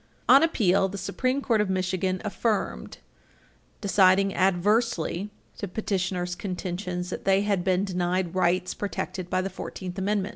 [0.27, 2.97] On appeal, the Supreme Court of Michigan affirmed,
[3.81, 9.99] deciding adversely to petitioners' contentions that they had been denied rights protected by the Fourteenth
[9.99, 10.29] Amendment.